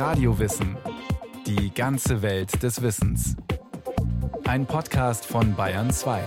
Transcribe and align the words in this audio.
Radiowissen. 0.00 0.78
Die 1.46 1.74
ganze 1.74 2.22
Welt 2.22 2.62
des 2.62 2.80
Wissens. 2.80 3.36
Ein 4.44 4.64
Podcast 4.64 5.26
von 5.26 5.54
Bayern 5.54 5.90
2. 5.90 6.24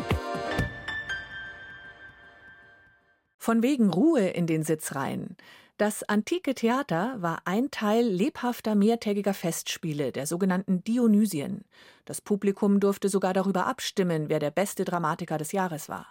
Von 3.40 3.64
wegen 3.64 3.90
Ruhe 3.90 4.30
in 4.30 4.46
den 4.46 4.62
Sitzreihen. 4.64 5.38
Das 5.78 6.04
antike 6.04 6.54
Theater 6.54 7.16
war 7.18 7.40
ein 7.46 7.72
Teil 7.72 8.06
lebhafter 8.06 8.76
mehrtägiger 8.76 9.34
Festspiele, 9.34 10.12
der 10.12 10.28
sogenannten 10.28 10.84
Dionysien. 10.84 11.66
Das 12.06 12.22
Publikum 12.22 12.80
durfte 12.80 13.10
sogar 13.10 13.34
darüber 13.34 13.66
abstimmen, 13.66 14.30
wer 14.30 14.38
der 14.38 14.52
beste 14.52 14.86
Dramatiker 14.86 15.40
des 15.40 15.52
Jahres 15.52 15.90
war. 15.90 16.06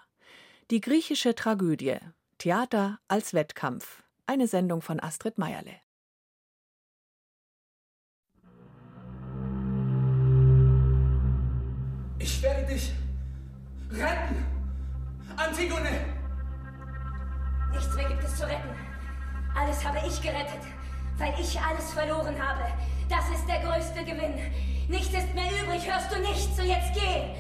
Die 0.73 0.81
griechische 0.81 1.37
Tragödie. 1.37 1.99
Theater 2.39 2.99
als 3.07 3.35
Wettkampf. 3.35 4.03
Eine 4.27 4.49
Sendung 4.49 4.83
von 4.83 4.99
Astrid 4.99 5.39
Meierle. 5.39 5.77
Ich 12.23 12.41
werde 12.41 12.65
dich 12.67 12.93
retten, 13.91 14.47
Antigone! 15.37 15.91
Nichts 17.73 17.95
mehr 17.97 18.09
gibt 18.09 18.23
es 18.23 18.37
zu 18.37 18.45
retten. 18.45 18.69
Alles 19.59 19.85
habe 19.85 19.99
ich 20.07 20.23
gerettet, 20.23 20.61
weil 21.19 21.35
ich 21.41 21.61
alles 21.61 21.91
verloren 21.91 22.37
habe. 22.41 22.63
Das 23.09 23.29
ist 23.37 23.45
der 23.49 23.59
größte 23.61 24.05
Gewinn. 24.05 24.35
Nichts 24.89 25.09
ist 25.09 25.35
mehr 25.35 25.51
übrig, 25.65 25.85
hörst 25.91 26.15
du 26.15 26.21
nicht? 26.21 26.57
So 26.57 26.63
jetzt 26.63 26.95
geh! 26.95 27.35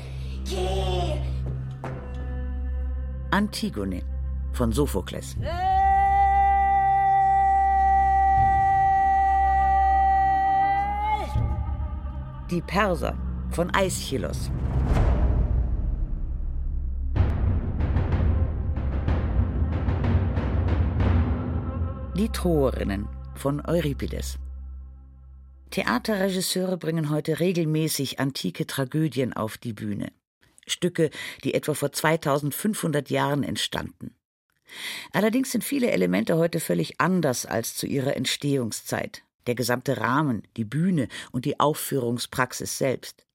Geh! 0.44 1.20
Antigone 3.30 4.02
von 4.52 4.72
Sophokles. 4.72 5.36
Die 12.50 12.60
Perser 12.60 13.14
von 13.52 13.70
Aeschylus. 13.74 14.50
Die 22.32 22.38
Troerinnen 22.38 23.08
von 23.34 23.60
Euripides. 23.66 24.38
Theaterregisseure 25.68 26.78
bringen 26.78 27.10
heute 27.10 27.40
regelmäßig 27.40 28.20
antike 28.20 28.66
Tragödien 28.66 29.34
auf 29.34 29.58
die 29.58 29.74
Bühne. 29.74 30.12
Stücke, 30.66 31.10
die 31.44 31.52
etwa 31.52 31.74
vor 31.74 31.92
2500 31.92 33.10
Jahren 33.10 33.42
entstanden. 33.42 34.14
Allerdings 35.12 35.52
sind 35.52 35.62
viele 35.62 35.90
Elemente 35.90 36.38
heute 36.38 36.58
völlig 36.58 36.98
anders 37.02 37.44
als 37.44 37.74
zu 37.74 37.86
ihrer 37.86 38.16
Entstehungszeit. 38.16 39.24
Der 39.46 39.54
gesamte 39.54 39.98
Rahmen, 39.98 40.42
die 40.56 40.64
Bühne 40.64 41.08
und 41.32 41.44
die 41.44 41.60
Aufführungspraxis 41.60 42.78
selbst. 42.78 43.26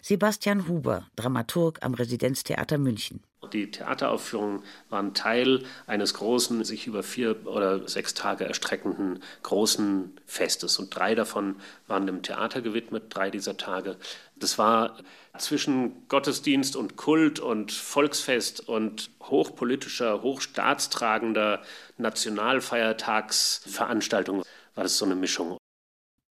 Sebastian 0.00 0.68
Huber, 0.68 1.08
Dramaturg 1.16 1.80
am 1.82 1.94
Residenztheater 1.94 2.78
München. 2.78 3.24
Die 3.52 3.70
Theateraufführungen 3.70 4.62
waren 4.88 5.12
Teil 5.14 5.64
eines 5.86 6.14
großen, 6.14 6.64
sich 6.64 6.86
über 6.86 7.02
vier 7.02 7.46
oder 7.46 7.86
sechs 7.88 8.14
Tage 8.14 8.44
erstreckenden 8.44 9.22
großen 9.42 10.18
Festes. 10.26 10.78
Und 10.78 10.94
drei 10.94 11.14
davon 11.14 11.56
waren 11.86 12.06
dem 12.06 12.22
Theater 12.22 12.62
gewidmet, 12.62 13.04
drei 13.10 13.30
dieser 13.30 13.56
Tage. 13.56 13.96
Das 14.36 14.58
war 14.58 14.98
zwischen 15.38 16.06
Gottesdienst 16.08 16.76
und 16.76 16.96
Kult 16.96 17.40
und 17.40 17.72
Volksfest 17.72 18.68
und 18.68 19.10
hochpolitischer, 19.22 20.22
hochstaatstragender 20.22 21.62
Nationalfeiertagsveranstaltung 21.98 24.42
war 24.74 24.84
das 24.84 24.98
so 24.98 25.04
eine 25.04 25.14
Mischung. 25.14 25.56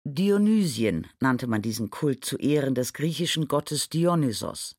Dionysien 0.04 1.06
nannte 1.20 1.46
man 1.46 1.62
diesen 1.62 1.90
Kult 1.90 2.24
zu 2.24 2.36
Ehren 2.38 2.74
des 2.74 2.92
griechischen 2.92 3.46
Gottes 3.46 3.88
Dionysos, 3.88 4.74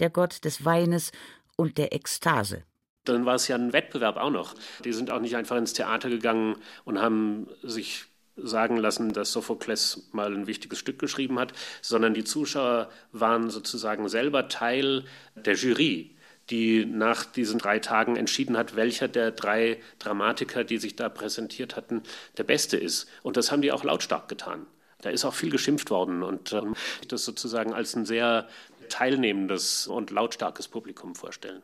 der 0.00 0.10
Gott 0.10 0.44
des 0.44 0.64
Weines 0.64 1.12
und 1.62 1.78
der 1.78 1.94
Ekstase. 1.94 2.64
Dann 3.04 3.24
war 3.24 3.34
es 3.36 3.48
ja 3.48 3.56
ein 3.56 3.72
Wettbewerb 3.72 4.16
auch 4.16 4.30
noch. 4.30 4.54
Die 4.84 4.92
sind 4.92 5.10
auch 5.10 5.20
nicht 5.20 5.36
einfach 5.36 5.56
ins 5.56 5.72
Theater 5.72 6.08
gegangen 6.08 6.56
und 6.84 7.00
haben 7.00 7.48
sich 7.62 8.04
sagen 8.36 8.76
lassen, 8.76 9.12
dass 9.12 9.32
Sophokles 9.32 10.08
mal 10.12 10.32
ein 10.32 10.46
wichtiges 10.46 10.78
Stück 10.78 10.98
geschrieben 10.98 11.38
hat, 11.38 11.52
sondern 11.80 12.14
die 12.14 12.24
Zuschauer 12.24 12.90
waren 13.12 13.50
sozusagen 13.50 14.08
selber 14.08 14.48
Teil 14.48 15.04
der 15.34 15.54
Jury, 15.54 16.16
die 16.50 16.84
nach 16.86 17.24
diesen 17.24 17.58
drei 17.58 17.78
Tagen 17.78 18.16
entschieden 18.16 18.56
hat, 18.56 18.74
welcher 18.74 19.08
der 19.08 19.32
drei 19.32 19.80
Dramatiker, 19.98 20.64
die 20.64 20.78
sich 20.78 20.96
da 20.96 21.08
präsentiert 21.08 21.76
hatten, 21.76 22.02
der 22.36 22.44
beste 22.44 22.76
ist. 22.76 23.08
Und 23.22 23.36
das 23.36 23.52
haben 23.52 23.62
die 23.62 23.72
auch 23.72 23.84
lautstark 23.84 24.28
getan. 24.28 24.66
Da 25.02 25.10
ist 25.10 25.24
auch 25.24 25.34
viel 25.34 25.50
geschimpft 25.50 25.90
worden 25.90 26.22
und 26.22 26.52
ähm, 26.52 26.74
das 27.08 27.24
sozusagen 27.24 27.74
als 27.74 27.94
ein 27.96 28.06
sehr 28.06 28.48
teilnehmendes 28.88 29.86
und 29.86 30.10
lautstarkes 30.10 30.68
Publikum 30.68 31.14
vorstellen. 31.14 31.62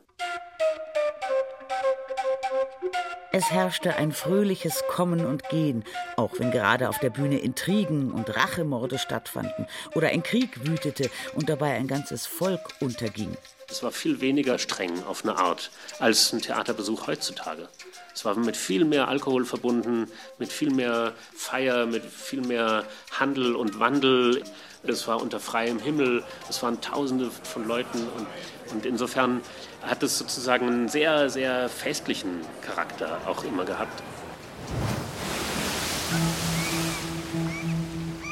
Es 3.30 3.50
herrschte 3.50 3.94
ein 3.96 4.12
fröhliches 4.12 4.82
Kommen 4.88 5.26
und 5.26 5.48
Gehen, 5.50 5.84
auch 6.16 6.38
wenn 6.38 6.50
gerade 6.50 6.88
auf 6.88 6.98
der 6.98 7.10
Bühne 7.10 7.38
Intrigen 7.38 8.10
und 8.10 8.34
Rachemorde 8.34 8.98
stattfanden 8.98 9.66
oder 9.94 10.08
ein 10.08 10.22
Krieg 10.22 10.66
wütete 10.66 11.10
und 11.34 11.48
dabei 11.48 11.74
ein 11.74 11.86
ganzes 11.86 12.26
Volk 12.26 12.60
unterging. 12.80 13.36
Es 13.70 13.82
war 13.82 13.92
viel 13.92 14.22
weniger 14.22 14.58
streng 14.58 15.04
auf 15.04 15.24
eine 15.24 15.36
Art 15.36 15.70
als 15.98 16.32
ein 16.32 16.40
Theaterbesuch 16.40 17.06
heutzutage. 17.06 17.68
Es 18.14 18.24
war 18.24 18.34
mit 18.34 18.56
viel 18.56 18.86
mehr 18.86 19.08
Alkohol 19.08 19.44
verbunden, 19.44 20.10
mit 20.38 20.50
viel 20.50 20.70
mehr 20.70 21.12
Feier, 21.36 21.84
mit 21.84 22.04
viel 22.04 22.40
mehr 22.40 22.86
Handel 23.12 23.54
und 23.54 23.78
Wandel. 23.78 24.42
Es 24.84 25.08
war 25.08 25.20
unter 25.20 25.40
freiem 25.40 25.80
Himmel, 25.80 26.22
es 26.48 26.62
waren 26.62 26.80
Tausende 26.80 27.30
von 27.42 27.66
Leuten 27.66 27.98
und, 28.16 28.26
und 28.72 28.86
insofern 28.86 29.40
hat 29.82 30.02
es 30.02 30.18
sozusagen 30.18 30.66
einen 30.66 30.88
sehr, 30.88 31.28
sehr 31.30 31.68
festlichen 31.68 32.40
Charakter 32.62 33.20
auch 33.26 33.44
immer 33.44 33.64
gehabt. 33.64 34.02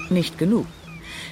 Nicht 0.08 0.38
genug. 0.38 0.66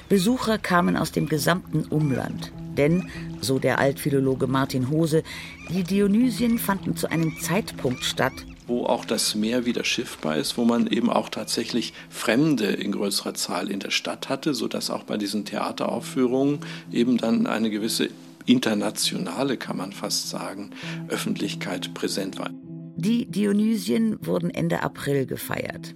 Besucher 0.09 0.57
kamen 0.57 0.97
aus 0.97 1.11
dem 1.11 1.29
gesamten 1.29 1.85
Umland. 1.85 2.51
Denn, 2.77 3.09
so 3.39 3.57
der 3.57 3.79
Altphilologe 3.79 4.47
Martin 4.47 4.89
Hose, 4.89 5.23
die 5.69 5.83
Dionysien 5.83 6.59
fanden 6.59 6.97
zu 6.97 7.09
einem 7.09 7.39
Zeitpunkt 7.39 8.03
statt, 8.03 8.33
wo 8.67 8.85
auch 8.85 9.05
das 9.05 9.35
Meer 9.35 9.65
wieder 9.65 9.83
schiffbar 9.83 10.37
ist, 10.37 10.57
wo 10.57 10.65
man 10.65 10.87
eben 10.87 11.09
auch 11.09 11.29
tatsächlich 11.29 11.93
Fremde 12.09 12.65
in 12.65 12.91
größerer 12.91 13.33
Zahl 13.33 13.69
in 13.69 13.79
der 13.79 13.91
Stadt 13.91 14.29
hatte, 14.29 14.53
sodass 14.53 14.89
auch 14.89 15.03
bei 15.03 15.17
diesen 15.17 15.45
Theateraufführungen 15.45 16.59
eben 16.91 17.17
dann 17.17 17.47
eine 17.47 17.69
gewisse 17.69 18.09
internationale, 18.45 19.57
kann 19.57 19.77
man 19.77 19.91
fast 19.91 20.29
sagen, 20.29 20.71
Öffentlichkeit 21.07 21.93
präsent 21.93 22.37
war. 22.39 22.51
Die 22.97 23.29
Dionysien 23.29 24.17
wurden 24.25 24.49
Ende 24.49 24.81
April 24.81 25.25
gefeiert. 25.25 25.95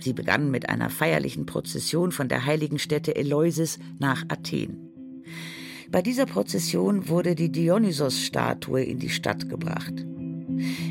Sie 0.00 0.12
begannen 0.12 0.50
mit 0.50 0.68
einer 0.68 0.90
feierlichen 0.90 1.46
Prozession 1.46 2.10
von 2.10 2.28
der 2.28 2.44
heiligen 2.44 2.80
Stätte 2.80 3.14
Eleusis 3.14 3.78
nach 4.00 4.24
Athen. 4.28 4.88
Bei 5.90 6.02
dieser 6.02 6.26
Prozession 6.26 7.08
wurde 7.08 7.34
die 7.34 7.52
Dionysos-Statue 7.52 8.82
in 8.82 8.98
die 8.98 9.10
Stadt 9.10 9.48
gebracht. 9.48 9.92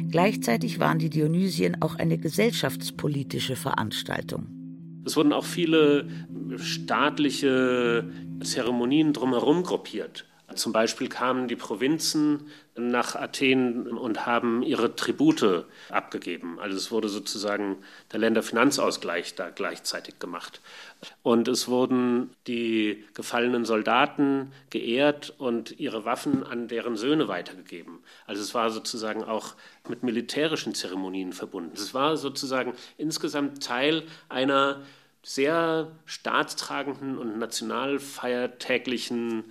Gleichzeitig 0.10 0.80
waren 0.80 1.00
die 1.00 1.10
Dionysien 1.10 1.82
auch 1.82 1.96
eine 1.96 2.18
gesellschaftspolitische 2.18 3.56
Veranstaltung. 3.56 4.48
Es 5.06 5.16
wurden 5.16 5.34
auch 5.34 5.46
viele 5.46 6.08
staatliche 6.58 8.10
Zeremonien 8.44 9.14
drumherum 9.14 9.64
gruppiert. 9.64 10.26
Zum 10.56 10.74
Beispiel 10.74 11.10
kamen 11.10 11.48
die 11.48 11.56
Provinzen 11.56 12.48
nach 12.76 13.16
Athen 13.16 13.88
und 13.88 14.26
haben 14.26 14.64
ihre 14.64 14.96
Tribute 14.96 15.66
abgegeben. 15.90 16.60
Also 16.60 16.78
es 16.78 16.92
wurde 16.92 17.10
sozusagen 17.10 17.78
der 18.12 18.20
Länderfinanzausgleich 18.20 19.36
da 19.36 19.50
gleichzeitig 19.50 20.20
gemacht. 20.20 20.62
Und 21.22 21.48
es 21.48 21.68
wurden 21.68 22.32
die 22.48 23.04
gefallenen 23.14 23.66
Soldaten 23.66 24.52
geehrt 24.70 25.34
und 25.38 25.80
ihre 25.80 26.06
Waffen 26.06 26.46
an 26.46 26.68
deren 26.68 26.96
Söhne 26.96 27.28
weitergegeben. 27.28 28.00
Also 28.26 28.42
es 28.42 28.54
war 28.54 28.70
sozusagen 28.70 29.24
auch 29.24 29.56
mit 29.90 30.04
militärischen 30.04 30.74
Zeremonien 30.74 31.34
verbunden. 31.34 31.74
Es 31.76 31.94
war 31.94 32.18
sozusagen 32.18 32.74
insgesamt 32.98 33.64
Teil 33.64 34.04
einer 34.30 34.82
sehr 35.24 35.92
staatstragenden 36.06 37.18
und 37.18 37.38
nationalfeiertäglichen 37.38 39.44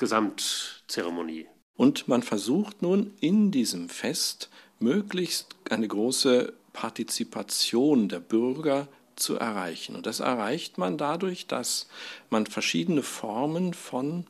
Gesamtzeremonie. 0.00 1.46
Und 1.76 2.08
man 2.08 2.22
versucht 2.22 2.82
nun 2.82 3.12
in 3.20 3.50
diesem 3.50 3.88
Fest 3.88 4.48
möglichst 4.78 5.54
eine 5.68 5.86
große 5.86 6.54
Partizipation 6.72 8.08
der 8.08 8.20
Bürger 8.20 8.88
zu 9.16 9.36
erreichen. 9.36 9.94
Und 9.94 10.06
das 10.06 10.20
erreicht 10.20 10.78
man 10.78 10.96
dadurch, 10.96 11.46
dass 11.46 11.86
man 12.30 12.46
verschiedene 12.46 13.02
Formen 13.02 13.74
von 13.74 14.24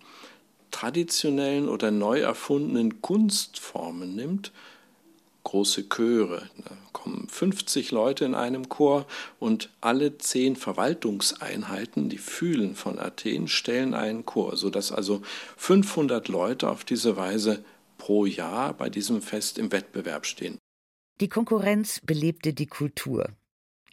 traditionellen 0.73 1.69
oder 1.69 1.93
neu 1.93 2.21
erfundenen 2.21 3.01
Kunstformen 3.01 4.17
nimmt, 4.17 4.53
große 5.45 5.89
Chöre. 5.89 6.49
Da 6.65 6.77
kommen 6.93 7.29
50 7.29 7.91
Leute 7.91 8.25
in 8.25 8.35
einem 8.35 8.69
Chor 8.69 9.07
und 9.39 9.71
alle 9.81 10.19
zehn 10.19 10.57
Verwaltungseinheiten, 10.57 12.09
die 12.09 12.19
Fühlen 12.19 12.75
von 12.75 12.99
Athen, 12.99 13.49
stellen 13.49 13.95
einen 13.95 14.27
Chor, 14.27 14.57
sodass 14.57 14.93
also 14.93 15.23
500 15.57 16.29
Leute 16.29 16.69
auf 16.69 16.85
diese 16.85 17.17
Weise 17.17 17.65
pro 17.99 18.27
Jahr 18.27 18.75
bei 18.75 18.91
diesem 18.91 19.23
Fest 19.23 19.59
im 19.59 19.73
Wettbewerb 19.73 20.27
stehen. 20.27 20.59
Die 21.21 21.29
Konkurrenz 21.29 22.01
belebte 22.03 22.55
die 22.55 22.67
Kultur. 22.67 23.29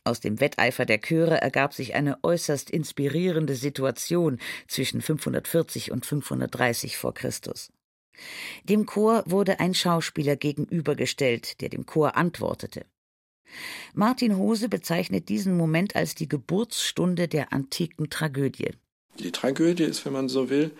Aus 0.05 0.21
dem 0.21 0.39
Wetteifer 0.39 0.85
der 0.85 1.01
Chöre 1.01 1.41
ergab 1.41 1.73
sich 1.73 1.93
eine 1.93 2.23
äußerst 2.23 2.69
inspirierende 2.69 3.55
Situation 3.55 4.39
zwischen 4.69 5.01
540 5.01 5.91
und 5.91 6.05
530 6.05 6.95
vor 6.95 7.13
Christus. 7.13 7.73
Dem 8.63 8.85
Chor 8.85 9.23
wurde 9.25 9.59
ein 9.59 9.73
Schauspieler 9.73 10.35
gegenübergestellt, 10.35 11.61
der 11.61 11.69
dem 11.69 11.85
Chor 11.85 12.15
antwortete. 12.15 12.85
Martin 13.93 14.37
Hose 14.37 14.69
bezeichnet 14.69 15.29
diesen 15.29 15.55
Moment 15.57 15.95
als 15.95 16.15
die 16.15 16.27
Geburtsstunde 16.27 17.27
der 17.27 17.53
antiken 17.53 18.09
Tragödie. 18.09 18.71
Die 19.19 19.31
Tragödie 19.31 19.83
ist, 19.83 20.05
wenn 20.05 20.13
man 20.13 20.29
so 20.29 20.49
will, 20.49 20.71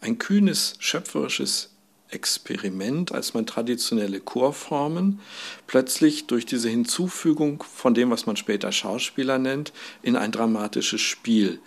ein 0.00 0.18
kühnes, 0.18 0.74
schöpferisches 0.78 1.76
Experiment, 2.08 3.12
als 3.12 3.34
man 3.34 3.46
traditionelle 3.46 4.20
Chorformen 4.20 5.20
plötzlich 5.66 6.26
durch 6.26 6.46
diese 6.46 6.68
Hinzufügung 6.68 7.62
von 7.62 7.94
dem, 7.94 8.10
was 8.10 8.26
man 8.26 8.36
später 8.36 8.70
Schauspieler 8.70 9.38
nennt, 9.38 9.72
in 10.02 10.16
ein 10.16 10.30
dramatisches 10.30 11.00
Spiel 11.00 11.60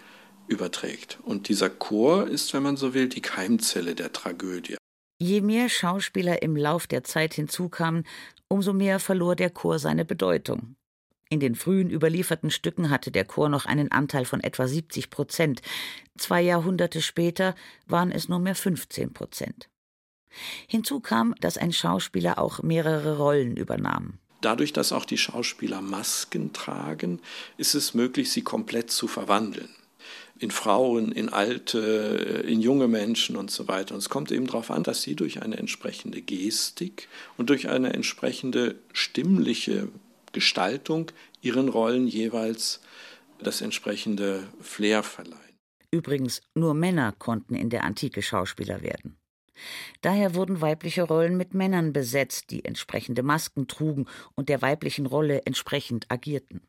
überträgt. 0.48 1.20
Und 1.24 1.50
dieser 1.50 1.70
Chor 1.70 2.28
ist, 2.28 2.54
wenn 2.54 2.64
man 2.64 2.78
so 2.78 2.94
will, 2.94 3.10
die 3.10 3.22
Keimzelle 3.22 3.96
der 3.96 4.14
Tragödie. 4.14 4.78
Je 5.22 5.42
mehr 5.42 5.68
Schauspieler 5.68 6.42
im 6.42 6.56
Lauf 6.56 6.88
der 6.88 7.04
Zeit 7.04 7.34
hinzukamen, 7.34 8.06
umso 8.48 8.72
mehr 8.72 9.00
verlor 9.00 9.36
der 9.36 9.50
Chor 9.50 9.78
seine 9.78 10.06
Bedeutung. 10.06 10.76
In 11.30 11.42
den 11.42 11.56
frühen 11.56 11.92
überlieferten 11.92 12.50
Stücken 12.50 12.90
hatte 12.90 13.12
der 13.12 13.26
Chor 13.26 13.50
noch 13.50 13.66
einen 13.66 13.92
Anteil 13.92 14.24
von 14.24 14.42
etwa 14.42 14.68
70 14.68 15.10
Prozent. 15.10 15.62
Zwei 16.18 16.42
Jahrhunderte 16.42 17.02
später 17.02 17.54
waren 17.86 18.12
es 18.12 18.30
nur 18.30 18.40
mehr 18.40 18.56
15 18.56 19.14
Prozent. 19.14 19.70
Hinzu 20.68 21.02
kam, 21.02 21.36
dass 21.42 21.58
ein 21.58 21.74
Schauspieler 21.74 22.40
auch 22.40 22.64
mehrere 22.64 23.18
Rollen 23.18 23.58
übernahm. 23.58 24.20
Dadurch, 24.42 24.72
dass 24.72 24.94
auch 24.94 25.06
die 25.06 25.18
Schauspieler 25.18 25.82
Masken 25.82 26.54
tragen, 26.54 27.20
ist 27.58 27.76
es 27.76 27.94
möglich, 27.94 28.32
sie 28.32 28.42
komplett 28.42 28.90
zu 28.90 29.08
verwandeln. 29.08 29.70
In 30.38 30.52
Frauen, 30.52 31.12
in 31.12 31.30
Alte, 31.30 32.44
in 32.48 32.62
junge 32.62 32.88
Menschen 32.88 33.36
und 33.36 33.52
so 33.52 33.68
weiter. 33.68 33.94
Und 33.94 34.00
es 34.00 34.10
kommt 34.10 34.32
eben 34.32 34.48
darauf 34.48 34.72
an, 34.72 34.84
dass 34.84 35.02
sie 35.02 35.16
durch 35.16 35.42
eine 35.42 35.58
entsprechende 35.58 36.22
Gestik 36.22 37.08
und 37.38 37.50
durch 37.50 37.70
eine 37.70 37.94
entsprechende 37.94 38.76
stimmliche 38.94 39.90
Gestaltung 40.32 41.12
ihren 41.42 41.70
Rollen 41.70 42.08
jeweils 42.08 42.82
das 43.40 43.62
entsprechende 43.62 44.48
Flair 44.62 45.04
verleihen. 45.04 45.40
Übrigens, 45.92 46.42
nur 46.56 46.74
Männer 46.74 47.14
konnten 47.18 47.56
in 47.56 47.70
der 47.70 47.84
Antike 47.84 48.22
Schauspieler 48.22 48.82
werden. 48.82 49.18
Daher 50.02 50.36
wurden 50.36 50.62
weibliche 50.62 51.04
Rollen 51.04 51.36
mit 51.36 51.54
Männern 51.54 51.92
besetzt, 51.92 52.52
die 52.52 52.64
entsprechende 52.64 53.24
Masken 53.24 53.68
trugen 53.68 54.06
und 54.36 54.50
der 54.50 54.62
weiblichen 54.62 55.06
Rolle 55.06 55.42
entsprechend 55.46 56.10
agierten. 56.10 56.62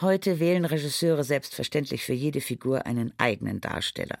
Heute 0.00 0.40
wählen 0.40 0.66
Regisseure 0.66 1.24
selbstverständlich 1.24 2.04
für 2.04 2.12
jede 2.12 2.42
Figur 2.42 2.84
einen 2.84 3.14
eigenen 3.18 3.62
Darsteller. 3.62 4.18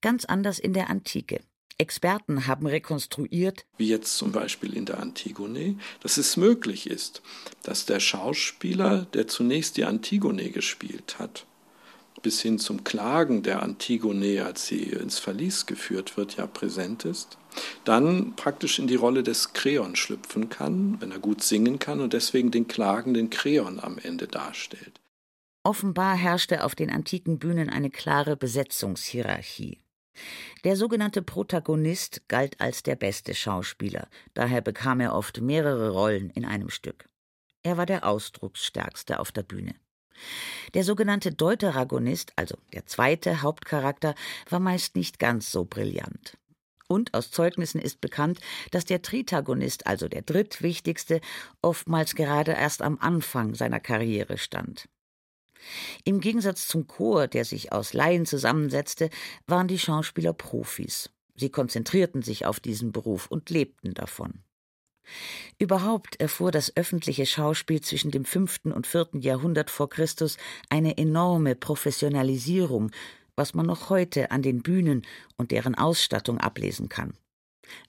Ganz 0.00 0.24
anders 0.24 0.60
in 0.60 0.72
der 0.72 0.88
Antike. 0.90 1.40
Experten 1.76 2.46
haben 2.46 2.66
rekonstruiert, 2.66 3.64
wie 3.78 3.88
jetzt 3.88 4.16
zum 4.16 4.32
Beispiel 4.32 4.76
in 4.76 4.84
der 4.84 5.00
Antigone, 5.00 5.76
dass 6.00 6.18
es 6.18 6.36
möglich 6.36 6.88
ist, 6.88 7.22
dass 7.62 7.86
der 7.86 8.00
Schauspieler, 8.00 9.06
der 9.06 9.26
zunächst 9.26 9.76
die 9.76 9.86
Antigone 9.86 10.50
gespielt 10.50 11.18
hat, 11.18 11.46
bis 12.22 12.40
hin 12.40 12.58
zum 12.58 12.84
Klagen 12.84 13.42
der 13.42 13.62
Antigone, 13.62 14.44
als 14.44 14.66
sie 14.66 14.82
ins 14.82 15.18
Verlies 15.18 15.66
geführt 15.66 16.16
wird, 16.16 16.36
ja 16.36 16.46
präsent 16.46 17.04
ist, 17.04 17.38
dann 17.84 18.34
praktisch 18.36 18.78
in 18.78 18.86
die 18.86 18.96
Rolle 18.96 19.22
des 19.22 19.52
Kreon 19.52 19.96
schlüpfen 19.96 20.48
kann, 20.48 21.00
wenn 21.00 21.12
er 21.12 21.18
gut 21.18 21.42
singen 21.42 21.78
kann 21.78 22.00
und 22.00 22.12
deswegen 22.12 22.50
den 22.50 22.68
klagenden 22.68 23.30
Kreon 23.30 23.80
am 23.80 23.98
Ende 23.98 24.26
darstellt. 24.28 25.00
Offenbar 25.62 26.16
herrschte 26.16 26.64
auf 26.64 26.74
den 26.74 26.90
antiken 26.90 27.38
Bühnen 27.38 27.68
eine 27.68 27.90
klare 27.90 28.36
Besetzungshierarchie. 28.36 29.80
Der 30.64 30.76
sogenannte 30.76 31.22
Protagonist 31.22 32.28
galt 32.28 32.60
als 32.60 32.82
der 32.82 32.96
beste 32.96 33.34
Schauspieler, 33.34 34.08
daher 34.34 34.60
bekam 34.60 35.00
er 35.00 35.14
oft 35.14 35.40
mehrere 35.40 35.90
Rollen 35.90 36.30
in 36.30 36.44
einem 36.44 36.70
Stück. 36.70 37.08
Er 37.62 37.76
war 37.76 37.86
der 37.86 38.06
ausdrucksstärkste 38.06 39.20
auf 39.20 39.32
der 39.32 39.42
Bühne. 39.42 39.74
Der 40.74 40.84
sogenannte 40.84 41.32
Deuteragonist, 41.32 42.32
also 42.36 42.56
der 42.72 42.86
zweite 42.86 43.42
Hauptcharakter, 43.42 44.14
war 44.48 44.60
meist 44.60 44.96
nicht 44.96 45.18
ganz 45.18 45.50
so 45.50 45.64
brillant. 45.64 46.36
Und 46.88 47.14
aus 47.14 47.30
Zeugnissen 47.30 47.80
ist 47.80 48.00
bekannt, 48.00 48.40
dass 48.72 48.84
der 48.84 49.00
Tritagonist, 49.00 49.86
also 49.86 50.08
der 50.08 50.22
drittwichtigste, 50.22 51.20
oftmals 51.62 52.16
gerade 52.16 52.52
erst 52.52 52.82
am 52.82 52.98
Anfang 52.98 53.54
seiner 53.54 53.78
Karriere 53.78 54.38
stand. 54.38 54.88
Im 56.04 56.20
Gegensatz 56.20 56.66
zum 56.66 56.86
Chor, 56.86 57.28
der 57.28 57.44
sich 57.44 57.72
aus 57.72 57.92
Laien 57.92 58.26
zusammensetzte, 58.26 59.10
waren 59.46 59.68
die 59.68 59.78
Schauspieler 59.78 60.32
Profis. 60.32 61.10
Sie 61.36 61.50
konzentrierten 61.50 62.22
sich 62.22 62.44
auf 62.44 62.60
diesen 62.60 62.92
Beruf 62.92 63.26
und 63.28 63.50
lebten 63.50 63.94
davon. 63.94 64.42
Überhaupt 65.58 66.20
erfuhr 66.20 66.50
das 66.50 66.76
öffentliche 66.76 67.26
Schauspiel 67.26 67.80
zwischen 67.80 68.10
dem 68.10 68.24
fünften 68.24 68.72
und 68.72 68.86
vierten 68.86 69.20
Jahrhundert 69.20 69.70
vor 69.70 69.88
Christus 69.88 70.36
eine 70.68 70.96
enorme 70.98 71.54
Professionalisierung, 71.54 72.90
was 73.36 73.54
man 73.54 73.66
noch 73.66 73.90
heute 73.90 74.30
an 74.30 74.42
den 74.42 74.62
Bühnen 74.62 75.02
und 75.36 75.50
deren 75.50 75.74
Ausstattung 75.74 76.38
ablesen 76.38 76.88
kann. 76.88 77.14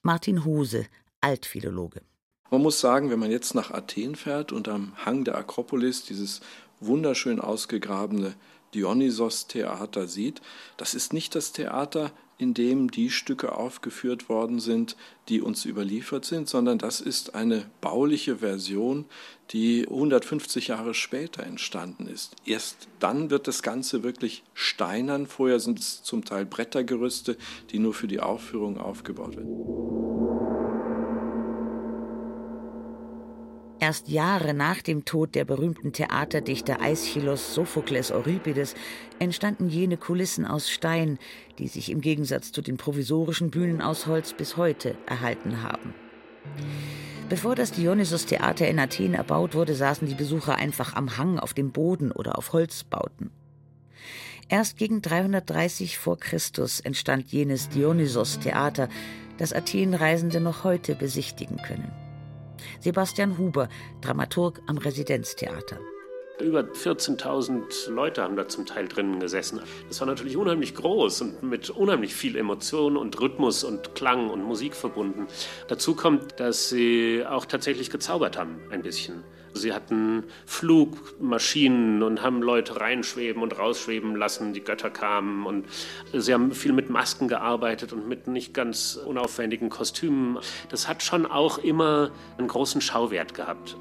Martin 0.02 0.46
Huse, 0.46 0.86
Altphilologe. 1.22 2.02
Man 2.50 2.62
muss 2.62 2.82
sagen, 2.82 3.10
wenn 3.10 3.20
man 3.20 3.32
jetzt 3.32 3.56
nach 3.56 3.72
Athen 3.72 4.16
fährt 4.16 4.52
und 4.52 4.68
am 4.68 4.94
Hang 5.06 5.24
der 5.24 5.38
Akropolis 5.38 6.04
dieses 6.04 6.42
wunderschön 6.82 7.40
ausgegrabene 7.40 8.36
Dionysos-Theater 8.74 10.08
sieht, 10.08 10.42
das 10.78 10.94
ist 10.94 11.14
nicht 11.14 11.36
das 11.36 11.54
Theater, 11.54 12.12
in 12.42 12.56
dem 12.56 12.90
die 12.90 13.12
Stücke 13.12 13.56
aufgeführt 13.56 14.28
worden 14.28 14.60
sind, 14.60 14.98
die 15.30 15.42
uns 15.42 15.64
überliefert 15.64 16.26
sind, 16.26 16.50
sondern 16.50 16.80
das 16.80 17.00
ist 17.00 17.36
eine 17.36 17.70
bauliche 17.82 18.38
Version, 18.38 19.06
die 19.52 19.86
150 19.88 20.70
Jahre 20.70 20.96
später 20.96 21.44
entstanden 21.44 22.08
ist. 22.08 22.36
Erst 22.44 22.88
dann 23.00 23.30
wird 23.30 23.48
das 23.48 23.62
Ganze 23.62 24.02
wirklich 24.02 24.42
steinern. 24.56 25.28
Vorher 25.28 25.60
sind 25.60 25.78
es 25.80 26.02
zum 26.02 26.26
Teil 26.26 26.48
Brettergerüste, 26.48 27.38
die 27.70 27.78
nur 27.78 27.94
für 27.94 28.08
die 28.08 28.20
Aufführung 28.20 28.80
aufgebaut 28.80 29.38
werden. 29.38 30.81
Erst 33.82 34.10
Jahre 34.10 34.54
nach 34.54 34.84
dem 34.84 35.06
Tod 35.06 35.34
der 35.34 35.44
berühmten 35.44 35.92
Theaterdichter 35.92 36.82
Aeschylus 36.82 37.56
Sophokles 37.56 38.12
Euripides 38.12 38.76
entstanden 39.18 39.70
jene 39.70 39.98
Kulissen 39.98 40.46
aus 40.46 40.70
Stein, 40.70 41.18
die 41.58 41.68
sich 41.68 41.90
im 41.90 42.00
Gegensatz 42.00 42.52
zu 42.52 42.62
den 42.62 42.78
provisorischen 42.78 43.50
Bühnen 43.50 43.82
aus 43.82 44.06
Holz 44.06 44.34
bis 44.34 44.56
heute 44.56 44.96
erhalten 45.08 45.64
haben. 45.64 45.96
Bevor 47.28 47.56
das 47.56 47.72
Dionysos-Theater 47.72 48.68
in 48.68 48.78
Athen 48.78 49.16
erbaut 49.16 49.56
wurde, 49.56 49.74
saßen 49.74 50.08
die 50.08 50.14
Besucher 50.14 50.58
einfach 50.58 50.96
am 50.96 51.18
Hang 51.18 51.40
auf 51.40 51.56
dem 51.56 51.72
Boden 51.72 52.12
oder 52.12 52.38
auf 52.38 52.54
Holzbauten. 52.54 53.32
Erst 54.48 54.78
gegen 54.78 55.02
330 55.02 55.98
vor 55.98 56.20
Christus 56.20 56.82
entstand 56.82 57.32
jenes 57.32 57.70
Dionysos-Theater, 57.70 58.90
das 59.40 59.54
Athen-Reisende 59.54 60.40
noch 60.40 60.64
heute 60.66 60.94
besichtigen 60.94 61.58
können. 61.58 62.11
Sebastian 62.80 63.38
Huber, 63.38 63.70
Dramaturg 64.02 64.62
am 64.68 64.78
Residenztheater. 64.78 65.80
Über 66.42 66.62
14.000 66.62 67.92
Leute 67.92 68.24
haben 68.24 68.36
da 68.36 68.48
zum 68.48 68.66
Teil 68.66 68.88
drinnen 68.88 69.20
gesessen. 69.20 69.62
Das 69.88 70.00
war 70.00 70.08
natürlich 70.08 70.38
unheimlich 70.38 70.74
groß 70.74 71.22
und 71.22 71.44
mit 71.44 71.70
unheimlich 71.70 72.16
viel 72.16 72.36
Emotion 72.36 72.98
und 72.98 73.20
Rhythmus 73.22 73.64
und 73.64 73.94
Klang 73.94 74.30
und 74.30 74.44
Musik 74.44 74.76
verbunden. 74.76 75.28
Dazu 75.68 75.96
kommt, 75.96 76.40
dass 76.40 76.70
sie 76.70 77.24
auch 77.28 77.46
tatsächlich 77.46 77.92
gezaubert 77.92 78.38
haben, 78.38 78.60
ein 78.72 78.82
bisschen. 78.82 79.24
Sie 79.54 79.74
hatten 79.74 80.24
Flugmaschinen 80.46 82.04
und 82.04 82.22
haben 82.22 82.42
Leute 82.42 82.80
reinschweben 82.80 83.42
und 83.42 83.58
rausschweben 83.58 84.16
lassen. 84.16 84.54
Die 84.54 84.64
Götter 84.64 84.90
kamen 84.90 85.46
und 85.46 85.66
sie 86.14 86.34
haben 86.34 86.52
viel 86.52 86.74
mit 86.74 86.90
Masken 86.90 87.28
gearbeitet 87.28 87.94
und 87.94 88.08
mit 88.08 88.28
nicht 88.28 88.54
ganz 88.54 88.96
unaufwendigen 88.96 89.70
Kostümen. 89.70 90.40
Das 90.70 90.88
hat 90.88 91.04
schon 91.04 91.26
auch 91.26 91.58
immer 91.58 92.12
einen 92.38 92.48
großen 92.48 92.82
Schauwert 92.82 93.34
gehabt. 93.34 93.78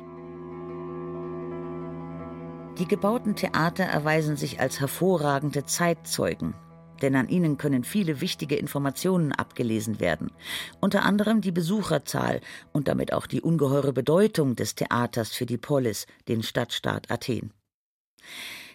Die 2.78 2.88
gebauten 2.88 3.36
Theater 3.36 3.84
erweisen 3.84 4.36
sich 4.36 4.58
als 4.58 4.80
hervorragende 4.80 5.66
Zeitzeugen. 5.66 6.54
Denn 7.02 7.16
an 7.16 7.28
ihnen 7.28 7.58
können 7.58 7.84
viele 7.84 8.20
wichtige 8.20 8.56
Informationen 8.56 9.32
abgelesen 9.32 10.00
werden, 10.00 10.30
unter 10.80 11.04
anderem 11.04 11.40
die 11.40 11.52
Besucherzahl 11.52 12.40
und 12.72 12.88
damit 12.88 13.12
auch 13.12 13.26
die 13.26 13.40
ungeheure 13.40 13.92
Bedeutung 13.92 14.56
des 14.56 14.74
Theaters 14.74 15.32
für 15.32 15.46
die 15.46 15.58
Polis, 15.58 16.06
den 16.28 16.42
Stadtstaat 16.42 17.10
Athen. 17.10 17.52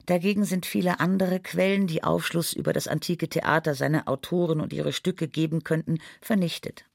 Dagegen 0.06 0.46
sind 0.46 0.66
viele 0.66 1.00
andere 1.00 1.40
Quellen, 1.40 1.88
die 1.88 2.04
Aufschluss 2.04 2.54
über 2.54 2.74
das 2.74 2.88
antike 2.88 3.28
Theater, 3.28 3.74
seine 3.74 4.08
Autoren 4.08 4.62
und 4.62 4.74
ihre 4.74 4.94
Stücke 4.94 5.28
geben 5.28 5.64
könnten, 5.64 5.98
vernichtet. 6.22 6.86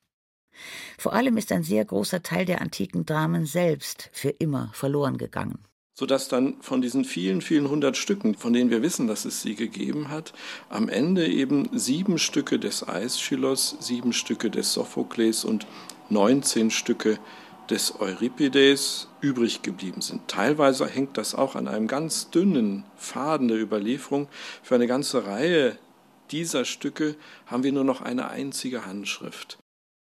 Vor 0.98 1.12
allem 1.12 1.36
ist 1.36 1.52
ein 1.52 1.62
sehr 1.62 1.84
großer 1.84 2.22
Teil 2.22 2.44
der 2.44 2.60
antiken 2.60 3.06
Dramen 3.06 3.46
selbst 3.46 4.10
für 4.12 4.30
immer 4.30 4.70
verloren 4.72 5.16
gegangen 5.16 5.58
sodass 5.94 6.28
dann 6.28 6.56
von 6.60 6.80
diesen 6.80 7.04
vielen, 7.04 7.40
vielen 7.40 7.68
hundert 7.68 7.96
Stücken, 7.96 8.34
von 8.34 8.52
denen 8.52 8.70
wir 8.70 8.82
wissen, 8.82 9.06
dass 9.06 9.24
es 9.24 9.42
sie 9.42 9.54
gegeben 9.54 10.08
hat, 10.08 10.32
am 10.68 10.88
Ende 10.88 11.26
eben 11.26 11.68
sieben 11.72 12.18
Stücke 12.18 12.58
des 12.58 12.86
Aeschylus, 12.86 13.76
sieben 13.80 14.12
Stücke 14.12 14.50
des 14.50 14.72
Sophokles 14.72 15.44
und 15.44 15.66
19 16.08 16.70
Stücke 16.70 17.18
des 17.70 18.00
Euripides 18.00 19.08
übrig 19.20 19.62
geblieben 19.62 20.00
sind. 20.00 20.26
Teilweise 20.26 20.86
hängt 20.86 21.16
das 21.16 21.34
auch 21.34 21.54
an 21.54 21.68
einem 21.68 21.86
ganz 21.86 22.30
dünnen 22.30 22.84
Faden 22.96 23.48
der 23.48 23.60
Überlieferung. 23.60 24.28
Für 24.62 24.74
eine 24.74 24.88
ganze 24.88 25.24
Reihe 25.26 25.78
dieser 26.30 26.64
Stücke 26.64 27.16
haben 27.46 27.62
wir 27.62 27.72
nur 27.72 27.84
noch 27.84 28.00
eine 28.00 28.28
einzige 28.28 28.86
Handschrift. 28.86 29.58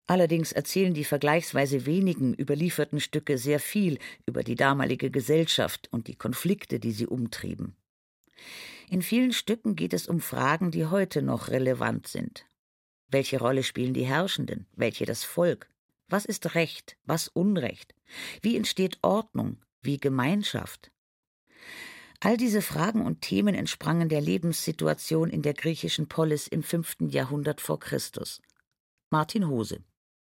Allerdings 0.07 0.53
erzählen 0.53 0.93
die 0.93 1.05
vergleichsweise 1.05 1.87
wenigen 1.87 2.35
überlieferten 2.35 3.01
Stücke 3.01 3.39
sehr 3.39 3.59
viel 3.59 3.99
über 4.27 4.43
die 4.43 4.55
damalige 4.55 5.11
Gesellschaft 5.11 5.89
und 5.93 6.09
die 6.09 6.17
Konflikte, 6.17 6.79
die 6.79 6.93
sie 6.93 7.07
umtrieben. 7.07 7.75
In 8.91 9.01
vielen 9.01 9.33
Stücken 9.33 9.77
geht 9.77 9.95
es 9.95 10.07
um 10.07 10.21
Fragen, 10.21 10.71
die 10.71 10.87
heute 10.87 11.23
noch 11.23 11.49
relevant 11.49 12.07
sind. 12.07 12.45
Welche 13.09 13.39
Rolle 13.39 13.63
spielen 13.63 13.95
die 13.95 14.05
Herrschenden, 14.05 14.67
welche 14.75 15.07
das 15.07 15.25
Volk? 15.25 15.71
Was 16.09 16.27
ist 16.27 16.55
Recht, 16.55 16.97
was 17.05 17.29
Unrecht? 17.29 17.95
Wie 18.43 18.57
entsteht 18.57 18.99
Ordnung, 19.01 19.57
wie 19.81 19.97
Gemeinschaft? 19.97 20.91
All 22.21 22.37
diese 22.37 22.61
Fragen 22.61 23.07
und 23.07 23.23
Themen 23.23 23.55
entsprangen 23.55 24.11
der 24.11 24.21
Lebenssituation 24.21 25.31
in 25.31 25.41
der 25.41 25.55
griechischen 25.55 26.09
Polis 26.09 26.47
im 26.47 26.63
fünften 26.63 27.09
Jahrhundert 27.09 27.63
vor 27.63 27.81
Christus. 27.81 28.43
Martin 29.11 29.49
Hose 29.49 29.83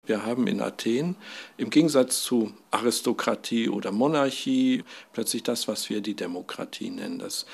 wir 0.07 0.25
haben 0.25 0.47
in 0.47 0.61
Athen 0.61 1.17
im 1.57 1.71
Gegensatz 1.71 2.23
zu 2.23 2.53
Aristokratie 2.71 3.69
oder 3.69 3.93
Monarchie 3.93 4.85
plötzlich 5.13 5.43
das, 5.43 5.69
was 5.69 5.91
wir 5.91 6.01
die 6.01 6.15
Demokratie 6.15 6.91
nennen. 6.91 7.19
Das 7.19 7.47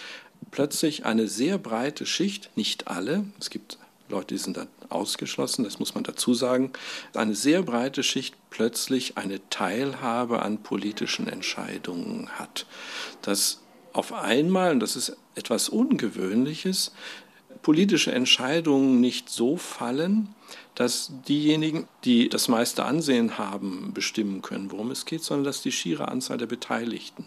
plötzlich 0.51 1.05
eine 1.05 1.29
sehr 1.29 1.59
breite 1.59 2.07
Schicht, 2.07 2.51
nicht 2.57 2.89
alle, 2.89 3.25
es 3.39 3.51
gibt 3.51 3.79
Leute, 4.09 4.35
die 4.35 4.39
sind 4.39 4.57
dann 4.57 4.69
ausgeschlossen, 4.91 5.65
das 5.65 5.79
muss 5.79 5.95
man 5.95 6.05
dazu 6.05 6.35
sagen, 6.35 6.73
eine 7.15 7.35
sehr 7.35 7.63
breite 7.63 8.03
Schicht 8.03 8.35
plötzlich 8.51 9.17
eine 9.17 9.41
Teilhabe 9.49 10.43
an 10.43 10.63
politischen 10.63 11.29
Entscheidungen 11.29 12.29
hat. 12.39 12.67
Dass 13.23 13.63
auf 13.93 14.13
einmal, 14.13 14.73
und 14.73 14.81
das 14.81 14.97
ist 14.97 15.17
etwas 15.35 15.69
Ungewöhnliches, 15.69 16.93
politische 17.63 18.13
Entscheidungen 18.13 19.01
nicht 19.01 19.29
so 19.29 19.57
fallen, 19.57 20.35
dass 20.75 21.13
diejenigen, 21.29 21.87
die 22.05 22.29
das 22.29 22.49
meiste 22.49 22.85
Ansehen 22.85 23.39
haben, 23.39 23.93
bestimmen 23.95 24.43
können, 24.43 24.71
worum 24.71 24.91
es 24.91 25.07
geht, 25.07 25.23
sondern 25.23 25.45
dass 25.45 25.63
die 25.63 25.73
schiere 25.73 26.09
Anzahl 26.09 26.39
der 26.39 26.47
Beteiligten 26.47 27.27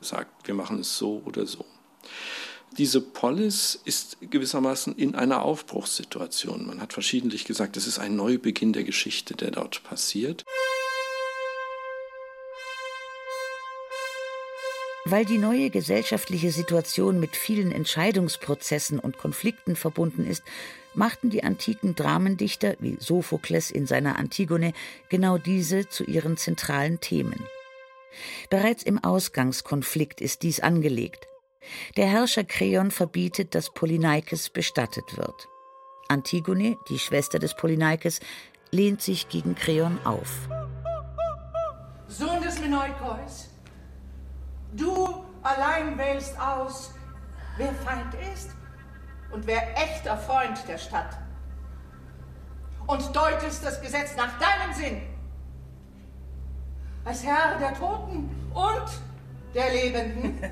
sagt, 0.00 0.46
wir 0.46 0.54
machen 0.54 0.80
es 0.80 0.96
so 0.96 1.22
oder 1.24 1.46
so. 1.46 1.64
Diese 2.78 3.00
Polis 3.00 3.80
ist 3.84 4.16
gewissermaßen 4.20 4.94
in 4.96 5.14
einer 5.14 5.42
Aufbruchssituation. 5.42 6.66
Man 6.66 6.80
hat 6.80 6.92
verschiedentlich 6.92 7.44
gesagt, 7.44 7.76
es 7.76 7.86
ist 7.86 7.98
ein 7.98 8.16
Neubeginn 8.16 8.72
der 8.72 8.84
Geschichte, 8.84 9.34
der 9.34 9.50
dort 9.50 9.82
passiert. 9.82 10.44
Weil 15.10 15.24
die 15.24 15.38
neue 15.38 15.70
gesellschaftliche 15.70 16.52
Situation 16.52 17.18
mit 17.18 17.34
vielen 17.34 17.72
Entscheidungsprozessen 17.72 19.00
und 19.00 19.18
Konflikten 19.18 19.74
verbunden 19.74 20.24
ist, 20.24 20.44
machten 20.94 21.30
die 21.30 21.42
antiken 21.42 21.96
Dramendichter 21.96 22.76
wie 22.78 22.96
Sophokles 23.00 23.72
in 23.72 23.86
seiner 23.86 24.20
Antigone 24.20 24.72
genau 25.08 25.36
diese 25.36 25.88
zu 25.88 26.04
ihren 26.04 26.36
zentralen 26.36 27.00
Themen. 27.00 27.44
Bereits 28.50 28.84
im 28.84 29.02
Ausgangskonflikt 29.02 30.20
ist 30.20 30.44
dies 30.44 30.60
angelegt. 30.60 31.26
Der 31.96 32.06
Herrscher 32.06 32.44
Kreon 32.44 32.92
verbietet, 32.92 33.56
dass 33.56 33.74
Polyneikes 33.74 34.48
bestattet 34.50 35.16
wird. 35.16 35.48
Antigone, 36.06 36.76
die 36.88 37.00
Schwester 37.00 37.40
des 37.40 37.54
Polyneikes, 37.54 38.20
lehnt 38.70 39.02
sich 39.02 39.28
gegen 39.28 39.56
Kreon 39.56 39.98
auf. 40.04 40.48
Sohn 42.06 42.40
des 42.42 42.60
Menoikeus, 42.60 43.49
Du 44.72 45.24
allein 45.42 45.98
wählst 45.98 46.38
aus, 46.38 46.94
wer 47.56 47.72
Feind 47.74 48.14
ist 48.34 48.50
und 49.32 49.46
wer 49.46 49.76
echter 49.76 50.16
Freund 50.16 50.58
der 50.68 50.78
Stadt. 50.78 51.18
Und 52.86 53.14
deutest 53.14 53.64
das 53.64 53.80
Gesetz 53.80 54.16
nach 54.16 54.38
deinem 54.38 54.74
Sinn. 54.74 55.02
Als 57.04 57.24
Herr 57.24 57.58
der 57.58 57.74
Toten 57.74 58.28
und 58.52 58.90
der 59.54 59.72
Lebenden. 59.72 60.38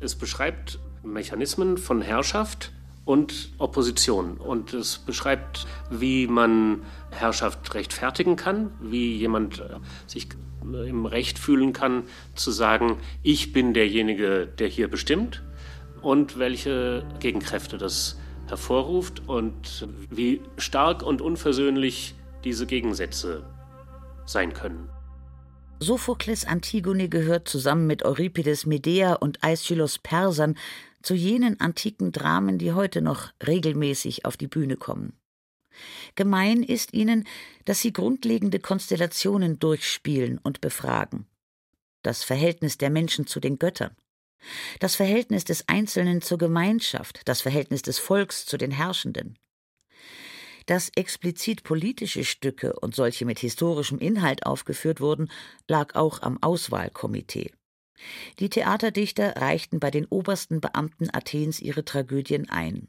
Es 0.00 0.16
beschreibt 0.16 0.80
Mechanismen 1.02 1.78
von 1.78 2.02
Herrschaft 2.02 2.72
und 3.04 3.52
Opposition. 3.58 4.38
Und 4.38 4.72
es 4.72 4.98
beschreibt, 4.98 5.66
wie 5.90 6.26
man 6.26 6.82
Herrschaft 7.10 7.74
rechtfertigen 7.74 8.36
kann, 8.36 8.72
wie 8.80 9.16
jemand 9.16 9.62
sich 10.06 10.28
im 10.62 11.06
Recht 11.06 11.38
fühlen 11.38 11.72
kann, 11.72 12.04
zu 12.34 12.50
sagen, 12.50 12.96
ich 13.22 13.52
bin 13.52 13.74
derjenige, 13.74 14.46
der 14.46 14.68
hier 14.68 14.88
bestimmt 14.88 15.42
und 16.00 16.38
welche 16.38 17.04
Gegenkräfte 17.20 17.78
das 17.78 18.18
hervorruft 18.46 19.22
und 19.26 19.88
wie 20.10 20.40
stark 20.56 21.02
und 21.02 21.20
unversöhnlich 21.20 22.14
diese 22.44 22.66
Gegensätze 22.66 23.44
sein 24.26 24.52
können. 24.52 24.88
Sophokles 25.80 26.46
Antigone 26.46 27.08
gehört 27.08 27.48
zusammen 27.48 27.86
mit 27.86 28.04
Euripides 28.04 28.64
Medea 28.64 29.14
und 29.14 29.42
Aeschylus 29.42 29.98
Persern 29.98 30.56
zu 31.04 31.14
jenen 31.14 31.60
antiken 31.60 32.12
Dramen, 32.12 32.58
die 32.58 32.72
heute 32.72 33.02
noch 33.02 33.32
regelmäßig 33.46 34.24
auf 34.24 34.36
die 34.36 34.48
Bühne 34.48 34.76
kommen. 34.76 35.18
Gemein 36.14 36.62
ist 36.62 36.94
ihnen, 36.94 37.26
dass 37.64 37.80
sie 37.80 37.92
grundlegende 37.92 38.58
Konstellationen 38.58 39.58
durchspielen 39.58 40.38
und 40.38 40.60
befragen. 40.60 41.26
Das 42.02 42.24
Verhältnis 42.24 42.78
der 42.78 42.90
Menschen 42.90 43.26
zu 43.26 43.40
den 43.40 43.58
Göttern, 43.58 43.96
das 44.80 44.94
Verhältnis 44.94 45.44
des 45.44 45.68
Einzelnen 45.68 46.22
zur 46.22 46.38
Gemeinschaft, 46.38 47.22
das 47.26 47.40
Verhältnis 47.40 47.82
des 47.82 47.98
Volks 47.98 48.46
zu 48.46 48.56
den 48.56 48.70
Herrschenden. 48.70 49.38
Dass 50.66 50.90
explizit 50.96 51.62
politische 51.62 52.24
Stücke 52.24 52.78
und 52.80 52.94
solche 52.94 53.26
mit 53.26 53.38
historischem 53.38 53.98
Inhalt 53.98 54.46
aufgeführt 54.46 55.00
wurden, 55.00 55.30
lag 55.68 55.94
auch 55.94 56.22
am 56.22 56.42
Auswahlkomitee. 56.42 57.52
Die 58.38 58.48
Theaterdichter 58.48 59.36
reichten 59.36 59.80
bei 59.80 59.90
den 59.90 60.06
obersten 60.06 60.60
Beamten 60.60 61.08
Athens 61.12 61.60
ihre 61.60 61.84
Tragödien 61.84 62.50
ein. 62.50 62.88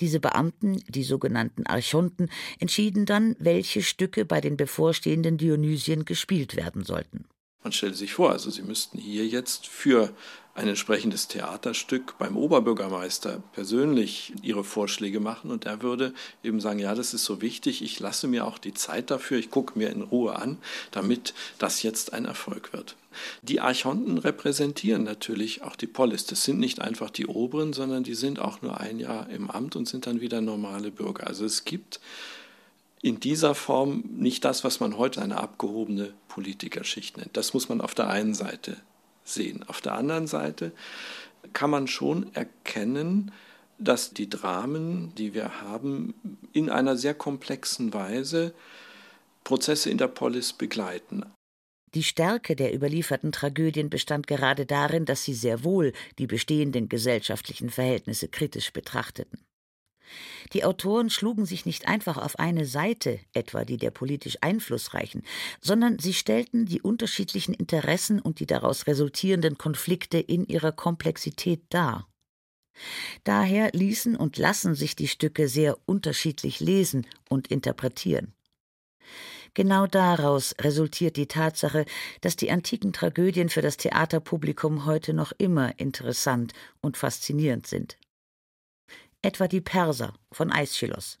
Diese 0.00 0.20
Beamten, 0.20 0.82
die 0.88 1.02
sogenannten 1.02 1.66
Archonten, 1.66 2.30
entschieden 2.60 3.04
dann, 3.04 3.36
welche 3.38 3.82
Stücke 3.82 4.24
bei 4.24 4.40
den 4.40 4.56
bevorstehenden 4.56 5.38
Dionysien 5.38 6.04
gespielt 6.04 6.56
werden 6.56 6.84
sollten. 6.84 7.26
Man 7.62 7.72
stelle 7.72 7.94
sich 7.94 8.12
vor, 8.12 8.30
also 8.30 8.50
Sie 8.50 8.62
müssten 8.62 8.98
hier 8.98 9.26
jetzt 9.26 9.66
für 9.66 10.14
ein 10.56 10.68
entsprechendes 10.68 11.28
Theaterstück 11.28 12.16
beim 12.18 12.36
Oberbürgermeister 12.36 13.42
persönlich 13.52 14.32
ihre 14.42 14.64
Vorschläge 14.64 15.20
machen 15.20 15.50
und 15.50 15.66
er 15.66 15.82
würde 15.82 16.14
eben 16.42 16.60
sagen, 16.60 16.78
ja, 16.78 16.94
das 16.94 17.12
ist 17.12 17.24
so 17.24 17.42
wichtig, 17.42 17.82
ich 17.82 18.00
lasse 18.00 18.26
mir 18.26 18.46
auch 18.46 18.58
die 18.58 18.72
Zeit 18.72 19.10
dafür, 19.10 19.38
ich 19.38 19.50
gucke 19.50 19.78
mir 19.78 19.90
in 19.90 20.02
Ruhe 20.02 20.36
an, 20.36 20.56
damit 20.92 21.34
das 21.58 21.82
jetzt 21.82 22.14
ein 22.14 22.24
Erfolg 22.24 22.72
wird. 22.72 22.96
Die 23.42 23.60
Archonten 23.60 24.18
repräsentieren 24.18 25.04
natürlich 25.04 25.62
auch 25.62 25.76
die 25.76 25.86
Polis. 25.86 26.26
Das 26.26 26.44
sind 26.44 26.58
nicht 26.58 26.80
einfach 26.80 27.10
die 27.10 27.26
Oberen, 27.26 27.72
sondern 27.72 28.02
die 28.02 28.14
sind 28.14 28.38
auch 28.38 28.60
nur 28.60 28.78
ein 28.80 28.98
Jahr 28.98 29.28
im 29.30 29.50
Amt 29.50 29.76
und 29.76 29.88
sind 29.88 30.06
dann 30.06 30.20
wieder 30.20 30.40
normale 30.40 30.90
Bürger. 30.90 31.26
Also 31.26 31.44
es 31.44 31.64
gibt 31.64 32.00
in 33.02 33.20
dieser 33.20 33.54
Form 33.54 34.04
nicht 34.16 34.44
das, 34.44 34.64
was 34.64 34.80
man 34.80 34.98
heute 34.98 35.22
eine 35.22 35.38
abgehobene 35.38 36.12
Politikerschicht 36.28 37.16
nennt. 37.16 37.36
Das 37.36 37.54
muss 37.54 37.68
man 37.68 37.80
auf 37.80 37.94
der 37.94 38.08
einen 38.08 38.34
Seite 38.34 38.76
sehen. 39.28 39.64
Auf 39.66 39.80
der 39.80 39.94
anderen 39.94 40.26
Seite 40.26 40.72
kann 41.52 41.70
man 41.70 41.86
schon 41.86 42.34
erkennen, 42.34 43.32
dass 43.78 44.12
die 44.12 44.30
Dramen, 44.30 45.14
die 45.16 45.34
wir 45.34 45.60
haben, 45.60 46.14
in 46.52 46.70
einer 46.70 46.96
sehr 46.96 47.14
komplexen 47.14 47.92
Weise 47.92 48.54
Prozesse 49.44 49.90
in 49.90 49.98
der 49.98 50.08
Polis 50.08 50.52
begleiten. 50.52 51.24
Die 51.94 52.02
Stärke 52.02 52.56
der 52.56 52.74
überlieferten 52.74 53.32
Tragödien 53.32 53.90
bestand 53.90 54.26
gerade 54.26 54.66
darin, 54.66 55.04
dass 55.04 55.24
sie 55.24 55.34
sehr 55.34 55.64
wohl 55.64 55.92
die 56.18 56.26
bestehenden 56.26 56.88
gesellschaftlichen 56.88 57.70
Verhältnisse 57.70 58.28
kritisch 58.28 58.72
betrachteten. 58.72 59.38
Die 60.52 60.64
Autoren 60.64 61.10
schlugen 61.10 61.46
sich 61.46 61.66
nicht 61.66 61.88
einfach 61.88 62.16
auf 62.16 62.38
eine 62.38 62.66
Seite, 62.66 63.18
etwa 63.32 63.64
die 63.64 63.76
der 63.76 63.90
politisch 63.90 64.38
Einflussreichen, 64.40 65.22
sondern 65.60 65.98
sie 65.98 66.14
stellten 66.14 66.66
die 66.66 66.80
unterschiedlichen 66.80 67.54
Interessen 67.54 68.20
und 68.20 68.40
die 68.40 68.46
daraus 68.46 68.86
resultierenden 68.86 69.58
Konflikte 69.58 70.18
in 70.18 70.46
ihrer 70.46 70.72
Komplexität 70.72 71.62
dar. 71.70 72.08
Daher 73.24 73.70
ließen 73.72 74.16
und 74.16 74.36
lassen 74.36 74.74
sich 74.74 74.96
die 74.96 75.08
Stücke 75.08 75.48
sehr 75.48 75.78
unterschiedlich 75.86 76.60
lesen 76.60 77.06
und 77.28 77.48
interpretieren. 77.48 78.34
Genau 79.54 79.86
daraus 79.86 80.54
resultiert 80.60 81.16
die 81.16 81.28
Tatsache, 81.28 81.86
dass 82.20 82.36
die 82.36 82.50
antiken 82.50 82.92
Tragödien 82.92 83.48
für 83.48 83.62
das 83.62 83.78
Theaterpublikum 83.78 84.84
heute 84.84 85.14
noch 85.14 85.32
immer 85.38 85.78
interessant 85.78 86.52
und 86.82 86.98
faszinierend 86.98 87.66
sind 87.66 87.96
etwa 89.26 89.48
die 89.48 89.60
Perser 89.60 90.14
von 90.30 90.52
Aeschylus. 90.52 91.18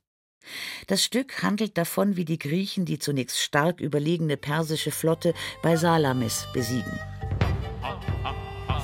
Das 0.86 1.02
Stück 1.02 1.42
handelt 1.42 1.76
davon, 1.76 2.16
wie 2.16 2.24
die 2.24 2.38
Griechen 2.38 2.84
die 2.84 3.00
zunächst 3.00 3.40
stark 3.40 3.80
überlegene 3.80 4.36
persische 4.36 4.92
Flotte 4.92 5.34
bei 5.60 5.74
Salamis 5.76 6.46
besiegen. 6.54 7.00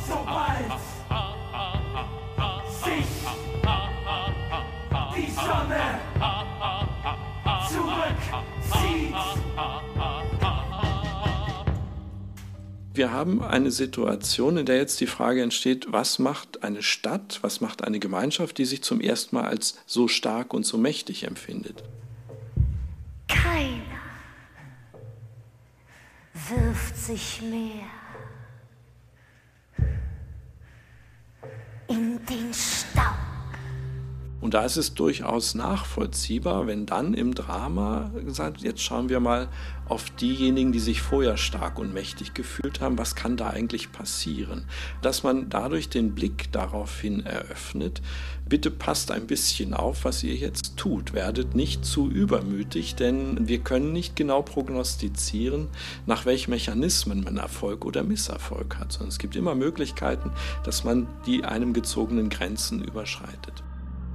Sobald 0.08 0.72
sich 2.82 3.06
die 5.14 5.30
Sonne 5.30 6.00
Wir 12.94 13.10
haben 13.10 13.42
eine 13.42 13.70
Situation, 13.70 14.58
in 14.58 14.66
der 14.66 14.76
jetzt 14.76 15.00
die 15.00 15.06
Frage 15.06 15.42
entsteht, 15.42 15.86
was 15.90 16.18
macht 16.18 16.62
eine 16.62 16.82
Stadt, 16.82 17.38
was 17.40 17.62
macht 17.62 17.84
eine 17.84 17.98
Gemeinschaft, 17.98 18.58
die 18.58 18.66
sich 18.66 18.82
zum 18.82 19.00
ersten 19.00 19.36
Mal 19.36 19.46
als 19.46 19.78
so 19.86 20.08
stark 20.08 20.52
und 20.52 20.66
so 20.66 20.76
mächtig 20.76 21.24
empfindet. 21.24 21.82
Keiner 23.28 23.80
wirft 26.50 26.98
sich 26.98 27.40
mehr 27.40 27.86
in 31.88 32.20
den 32.26 32.52
Staub. 32.52 33.31
Und 34.42 34.54
da 34.54 34.64
ist 34.64 34.76
es 34.76 34.94
durchaus 34.94 35.54
nachvollziehbar, 35.54 36.66
wenn 36.66 36.84
dann 36.84 37.14
im 37.14 37.32
Drama 37.32 38.10
gesagt, 38.26 38.62
jetzt 38.62 38.82
schauen 38.82 39.08
wir 39.08 39.20
mal 39.20 39.48
auf 39.88 40.10
diejenigen, 40.10 40.72
die 40.72 40.80
sich 40.80 41.00
vorher 41.00 41.36
stark 41.36 41.78
und 41.78 41.94
mächtig 41.94 42.34
gefühlt 42.34 42.80
haben, 42.80 42.98
was 42.98 43.14
kann 43.14 43.36
da 43.36 43.50
eigentlich 43.50 43.92
passieren? 43.92 44.64
Dass 45.00 45.22
man 45.22 45.48
dadurch 45.48 45.90
den 45.90 46.16
Blick 46.16 46.50
daraufhin 46.50 47.24
eröffnet, 47.24 48.02
bitte 48.48 48.72
passt 48.72 49.12
ein 49.12 49.28
bisschen 49.28 49.74
auf, 49.74 50.04
was 50.04 50.24
ihr 50.24 50.34
jetzt 50.34 50.76
tut, 50.76 51.12
werdet 51.12 51.54
nicht 51.54 51.84
zu 51.84 52.10
übermütig, 52.10 52.96
denn 52.96 53.46
wir 53.46 53.60
können 53.60 53.92
nicht 53.92 54.16
genau 54.16 54.42
prognostizieren, 54.42 55.68
nach 56.06 56.26
welchen 56.26 56.50
Mechanismen 56.50 57.22
man 57.22 57.36
Erfolg 57.36 57.84
oder 57.84 58.02
Misserfolg 58.02 58.76
hat, 58.80 58.90
sondern 58.90 59.10
es 59.10 59.18
gibt 59.18 59.36
immer 59.36 59.54
Möglichkeiten, 59.54 60.32
dass 60.64 60.82
man 60.82 61.06
die 61.26 61.44
einem 61.44 61.72
gezogenen 61.74 62.28
Grenzen 62.28 62.82
überschreitet. 62.82 63.62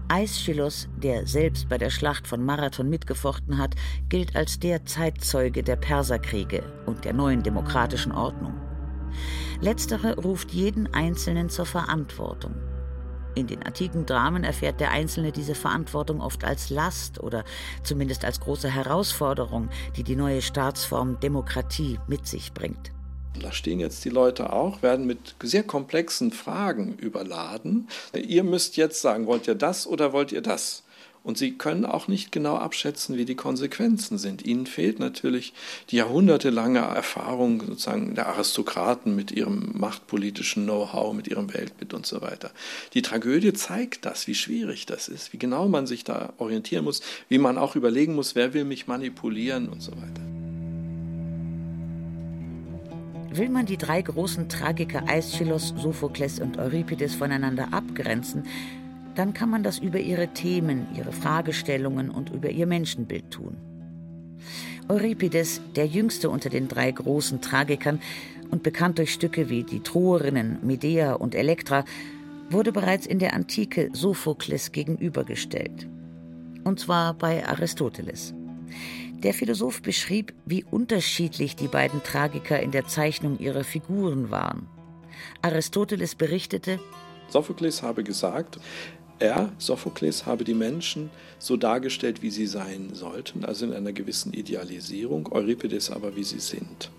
Aeschylus, 0.10 0.88
der 0.96 1.28
selbst 1.28 1.68
bei 1.70 1.78
der 1.78 1.90
Schlacht 1.90 2.28
von 2.28 2.44
Marathon 2.44 2.90
mitgefochten 2.90 3.58
hat, 3.58 3.76
gilt 4.10 4.36
als 4.36 4.60
der 4.60 4.86
Zeitzeuge 4.86 5.64
der 5.64 5.76
Perserkriege 5.76 6.64
und 6.86 7.06
der 7.06 7.14
neuen 7.14 7.44
demokratischen 7.44 8.12
Ordnung. 8.12 8.54
Letztere 9.60 10.16
ruft 10.16 10.52
jeden 10.52 10.94
Einzelnen 10.94 11.50
zur 11.50 11.66
Verantwortung. 11.66 12.56
In 13.36 13.48
den 13.48 13.62
antiken 13.64 14.06
Dramen 14.06 14.44
erfährt 14.44 14.80
der 14.80 14.92
Einzelne 14.92 15.32
diese 15.32 15.54
Verantwortung 15.54 16.22
oft 16.22 16.44
als 16.44 16.70
Last 16.70 17.20
oder 17.22 17.44
zumindest 17.84 18.26
als 18.26 18.40
große 18.40 18.70
Herausforderung, 18.70 19.70
die 19.96 20.04
die 20.04 20.16
neue 20.16 20.42
Staatsform 20.42 21.20
Demokratie 21.20 22.00
mit 22.08 22.26
sich 22.26 22.54
bringt. 22.54 22.92
Da 23.42 23.52
stehen 23.52 23.80
jetzt 23.80 24.04
die 24.04 24.10
Leute 24.10 24.52
auch, 24.52 24.82
werden 24.82 25.06
mit 25.06 25.36
sehr 25.44 25.64
komplexen 25.64 26.32
Fragen 26.32 26.96
überladen. 26.98 27.88
Ihr 28.14 28.44
müsst 28.44 28.78
jetzt 28.78 29.02
sagen, 29.02 29.28
wollt 29.28 29.48
ihr 29.48 29.56
das 29.56 29.86
oder 29.86 30.12
wollt 30.12 30.32
ihr 30.32 30.42
das? 30.42 30.84
Und 31.28 31.38
sie 31.38 31.58
können 31.58 31.86
auch 31.86 32.08
nicht 32.08 32.32
genau 32.32 32.56
abschätzen, 32.56 33.18
wie 33.18 33.26
die 33.26 33.36
Konsequenzen 33.36 34.18
sind. 34.18 34.46
Ihnen 34.46 34.66
fehlt 34.66 34.98
natürlich 34.98 35.54
die 35.90 35.98
jahrhundertelange 35.98 36.80
Erfahrung 36.80 37.62
sozusagen 37.68 38.16
der 38.16 38.28
Aristokraten 38.28 39.14
mit 39.14 39.34
ihrem 39.34 39.74
machtpolitischen 39.74 40.64
Know-how, 40.64 41.14
mit 41.14 41.28
ihrem 41.28 41.54
Weltbild 41.54 41.94
und 41.94 42.06
so 42.06 42.22
weiter. 42.22 42.52
Die 42.94 43.02
Tragödie 43.02 43.52
zeigt 43.52 44.06
das, 44.06 44.28
wie 44.28 44.36
schwierig 44.36 44.86
das 44.86 45.10
ist, 45.10 45.34
wie 45.34 45.38
genau 45.38 45.68
man 45.68 45.86
sich 45.86 46.06
da 46.06 46.32
orientieren 46.38 46.86
muss, 46.86 47.02
wie 47.28 47.40
man 47.40 47.58
auch 47.58 47.76
überlegen 47.76 48.16
muss, 48.16 48.36
wer 48.36 48.54
will 48.54 48.64
mich 48.64 48.88
manipulieren 48.88 49.68
und 49.68 49.82
so 49.82 49.92
weiter. 49.92 50.22
Will 53.38 53.50
man 53.50 53.68
die 53.68 53.78
drei 53.78 54.02
großen 54.02 54.50
Tragiker 54.50 55.08
Aeschylus, 55.08 55.72
Sophokles 55.78 56.40
und 56.40 56.58
Euripides 56.58 57.14
voneinander 57.14 57.72
abgrenzen, 57.72 58.44
dann 59.14 59.36
kann 59.36 59.52
man 59.52 59.62
das 59.62 59.78
über 59.78 60.00
ihre 60.00 60.30
Themen, 60.30 60.88
ihre 60.96 61.12
Fragestellungen 61.12 62.10
und 62.10 62.32
über 62.32 62.50
ihr 62.50 62.66
Menschenbild 62.66 63.30
tun. 63.30 63.58
Euripides, 64.90 65.62
der 65.76 65.86
jüngste 65.86 66.32
unter 66.32 66.50
den 66.50 66.68
drei 66.68 66.90
großen 66.90 67.40
Tragikern 67.40 68.00
und 68.50 68.64
bekannt 68.64 68.98
durch 68.98 69.14
Stücke 69.14 69.50
wie 69.50 69.64
die 69.64 69.82
Troerinnen, 69.82 70.58
Medea 70.64 71.14
und 71.14 71.36
Elektra, 71.36 71.86
wurde 72.50 72.72
bereits 72.72 73.06
in 73.06 73.20
der 73.20 73.36
Antike 73.36 73.92
Sophokles 73.94 74.72
gegenübergestellt. 74.72 75.88
Und 76.64 76.80
zwar 76.80 77.14
bei 77.14 77.48
Aristoteles. 77.48 78.34
Der 79.24 79.34
Philosoph 79.34 79.82
beschrieb, 79.82 80.34
wie 80.46 80.64
unterschiedlich 80.70 81.56
die 81.56 81.68
beiden 81.68 82.04
Tragiker 82.04 82.60
in 82.60 82.72
der 82.72 82.88
Zeichnung 82.88 83.40
ihrer 83.40 83.64
Figuren 83.64 84.30
waren. 84.30 84.68
Aristoteles 85.42 86.14
berichtete, 86.14 86.80
Sophokles 87.30 87.84
habe 87.84 88.04
gesagt, 88.04 88.60
er, 89.20 89.52
Sophokles, 89.58 90.26
habe 90.26 90.44
die 90.44 90.54
Menschen 90.54 91.10
so 91.40 91.58
dargestellt, 91.58 92.22
wie 92.22 92.30
sie 92.30 92.46
sein 92.46 92.92
sollten, 92.94 93.44
also 93.44 93.66
in 93.66 93.74
einer 93.74 93.92
gewissen 93.92 94.34
Idealisierung, 94.34 95.32
Euripides 95.32 95.90
aber, 95.90 96.16
wie 96.16 96.24
sie 96.24 96.40
sind. 96.40 96.92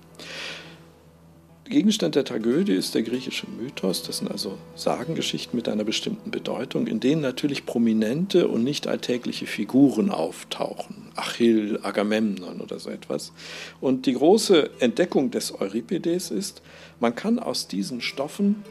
Gegenstand 1.65 2.15
der 2.15 2.25
Tragödie 2.25 2.73
ist 2.73 2.95
der 2.95 3.03
griechische 3.03 3.47
Mythos, 3.47 4.03
das 4.03 4.19
sind 4.19 4.31
also 4.31 4.57
Sagengeschichten 4.75 5.55
mit 5.55 5.69
einer 5.69 5.85
bestimmten 5.85 6.31
Bedeutung, 6.31 6.87
in 6.87 6.99
denen 6.99 7.21
natürlich 7.21 7.67
prominente 7.67 8.49
und 8.49 8.65
nicht 8.65 8.87
alltägliche 8.87 9.47
Figuren 9.47 10.11
auftauchen. 10.11 11.08
Achill, 11.19 11.81
Agamemnon 11.83 12.61
oder 12.61 12.79
so 12.79 12.91
etwas. 12.91 13.33
Und 13.81 14.07
die 14.07 14.15
große 14.15 14.71
Entdeckung 14.81 15.31
des 15.31 15.53
Euripides 15.61 16.31
ist, 16.31 16.63
man 17.01 17.15
kann 17.15 17.39
aus 17.39 17.69
diesen 17.69 18.01
Stoffen 18.01 18.65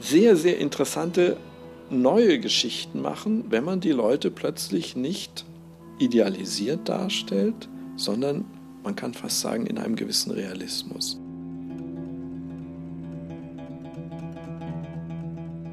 sehr, 0.00 0.36
sehr 0.36 0.58
interessante 0.58 1.36
neue 1.90 2.38
Geschichten 2.38 3.00
machen, 3.00 3.46
wenn 3.50 3.64
man 3.64 3.80
die 3.80 3.92
Leute 3.92 4.30
plötzlich 4.30 4.96
nicht 4.96 5.44
idealisiert 5.98 6.88
darstellt, 6.88 7.68
sondern 7.96 8.44
man 8.82 8.96
kann 8.96 9.12
fast 9.12 9.40
sagen 9.40 9.66
in 9.66 9.78
einem 9.78 9.96
gewissen 9.96 10.30
Realismus. 10.32 11.18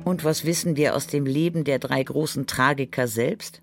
Und 0.04 0.24
was 0.24 0.46
wissen 0.46 0.78
wir 0.78 0.96
aus 0.96 1.08
dem 1.08 1.26
Leben 1.26 1.64
der 1.64 1.80
drei 1.80 2.02
großen 2.02 2.48
Tragiker 2.48 3.08
selbst? 3.08 3.62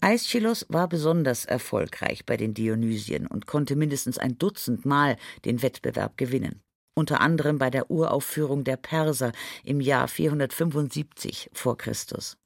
Aeschylus 0.00 0.66
war 0.68 0.88
besonders 0.88 1.44
erfolgreich 1.44 2.24
bei 2.24 2.36
den 2.36 2.54
Dionysien 2.54 3.26
und 3.26 3.46
konnte 3.46 3.76
mindestens 3.76 4.18
ein 4.18 4.38
Dutzend 4.38 4.86
Mal 4.86 5.16
den 5.44 5.62
Wettbewerb 5.62 6.16
gewinnen. 6.16 6.60
Unter 6.94 7.20
anderem 7.20 7.58
bei 7.58 7.70
der 7.70 7.90
Uraufführung 7.90 8.64
der 8.64 8.76
Perser 8.76 9.32
im 9.64 9.80
Jahr 9.80 10.08
475 10.08 11.50
vor 11.52 11.78
Christus. 11.78 12.36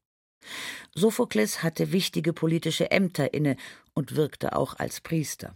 Sophokles 0.94 1.62
hatte 1.62 1.92
wichtige 1.92 2.32
politische 2.32 2.90
Ämter 2.90 3.32
inne 3.32 3.56
und 3.94 4.16
wirkte 4.16 4.56
auch 4.56 4.78
als 4.78 5.00
Priester. 5.00 5.54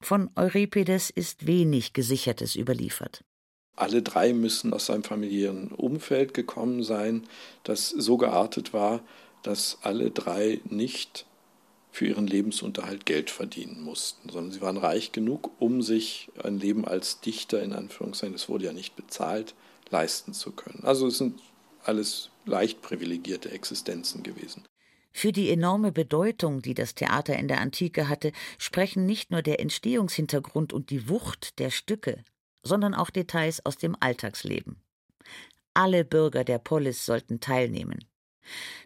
Von 0.00 0.30
Euripides 0.36 1.10
ist 1.10 1.46
wenig 1.46 1.92
Gesichertes 1.92 2.56
überliefert. 2.56 3.24
Alle 3.76 4.02
drei 4.02 4.32
müssen 4.32 4.72
aus 4.72 4.86
seinem 4.86 5.02
familiären 5.02 5.72
Umfeld 5.72 6.34
gekommen 6.34 6.82
sein, 6.84 7.26
das 7.64 7.88
so 7.88 8.16
geartet 8.16 8.72
war, 8.72 9.02
dass 9.44 9.78
alle 9.82 10.10
drei 10.10 10.60
nicht 10.64 11.26
für 11.92 12.06
ihren 12.06 12.26
Lebensunterhalt 12.26 13.06
Geld 13.06 13.30
verdienen 13.30 13.80
mussten, 13.80 14.28
sondern 14.28 14.50
sie 14.50 14.60
waren 14.60 14.76
reich 14.76 15.12
genug, 15.12 15.52
um 15.60 15.80
sich 15.80 16.28
ein 16.42 16.58
Leben 16.58 16.84
als 16.84 17.20
Dichter, 17.20 17.62
in 17.62 17.72
Anführungszeichen, 17.72 18.34
es 18.34 18.48
wurde 18.48 18.64
ja 18.64 18.72
nicht 18.72 18.96
bezahlt, 18.96 19.54
leisten 19.90 20.34
zu 20.34 20.50
können. 20.50 20.82
Also 20.82 21.06
es 21.06 21.18
sind 21.18 21.40
alles 21.84 22.30
leicht 22.46 22.82
privilegierte 22.82 23.52
Existenzen 23.52 24.24
gewesen. 24.24 24.64
Für 25.12 25.30
die 25.30 25.50
enorme 25.50 25.92
Bedeutung, 25.92 26.60
die 26.60 26.74
das 26.74 26.96
Theater 26.96 27.36
in 27.36 27.46
der 27.46 27.60
Antike 27.60 28.08
hatte, 28.08 28.32
sprechen 28.58 29.06
nicht 29.06 29.30
nur 29.30 29.42
der 29.42 29.60
Entstehungshintergrund 29.60 30.72
und 30.72 30.90
die 30.90 31.08
Wucht 31.08 31.60
der 31.60 31.70
Stücke, 31.70 32.24
sondern 32.64 32.94
auch 32.94 33.10
Details 33.10 33.64
aus 33.64 33.76
dem 33.76 33.96
Alltagsleben. 34.00 34.82
Alle 35.74 36.04
Bürger 36.04 36.42
der 36.42 36.58
Polis 36.58 37.06
sollten 37.06 37.38
teilnehmen. 37.38 38.04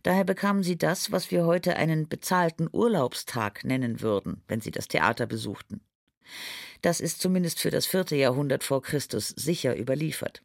Daher 0.02 0.24
bekamen 0.24 0.62
sie 0.62 0.76
das, 0.76 1.12
was 1.12 1.30
wir 1.30 1.44
heute 1.44 1.76
einen 1.76 2.08
bezahlten 2.08 2.68
Urlaubstag 2.70 3.64
nennen 3.64 4.00
würden, 4.00 4.42
wenn 4.48 4.60
sie 4.60 4.70
das 4.70 4.88
Theater 4.88 5.26
besuchten. 5.26 5.80
Das 6.82 7.00
ist 7.00 7.20
zumindest 7.20 7.60
für 7.60 7.70
das 7.70 7.86
vierte 7.86 8.16
Jahrhundert 8.16 8.64
vor 8.64 8.82
Christus 8.82 9.28
sicher 9.28 9.78
überliefert. 9.78 10.42